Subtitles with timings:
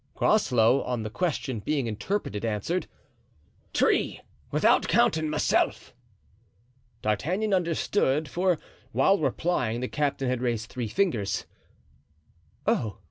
[0.15, 2.87] Groslow, on the question being interpreted, answered,
[3.71, 5.93] "Three, without counting myself."
[7.03, 8.57] D'Artagnan understood, for
[8.93, 11.45] while replying the captain had raised three fingers.
[12.65, 12.97] "Oh!"